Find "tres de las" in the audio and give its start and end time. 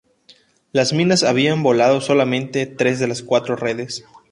2.65-3.21